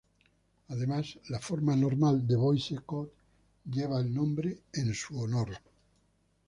[0.69, 3.09] Además, la Forma normal de Boyce-Codd
[3.71, 5.51] lleva el nombre en su honor.